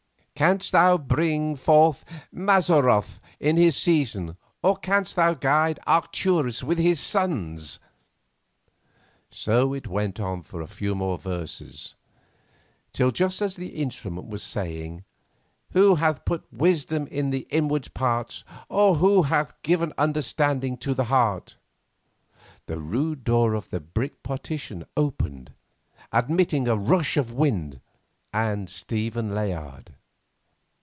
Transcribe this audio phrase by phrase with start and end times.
[0.43, 2.03] "'Canst thou bring forth
[2.33, 7.79] Mazzaroth in his season, or canst thou guide Arcturus with his sons?'"
[9.29, 11.93] So it went on for a few more verses,
[12.91, 15.03] till just as the instrument was saying,
[15.73, 21.03] "'Who hath put wisdom in the inward parts, or who hath given understanding to the
[21.03, 21.57] heart?'"
[22.65, 25.53] the rude door in the brick partition opened,
[26.11, 27.79] admitting a rush of wind
[28.33, 29.93] and—Stephen Layard.